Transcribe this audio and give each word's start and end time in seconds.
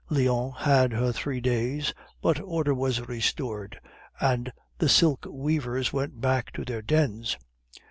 Lyons 0.09 0.55
had 0.57 0.93
her 0.93 1.11
Three 1.11 1.39
Days, 1.39 1.93
but 2.23 2.39
order 2.41 2.73
was 2.73 3.07
restored, 3.07 3.79
and 4.19 4.51
the 4.79 4.89
silk 4.89 5.27
weavers 5.29 5.93
went 5.93 6.19
back 6.19 6.51
to 6.53 6.65
their 6.65 6.81
dens. 6.81 7.37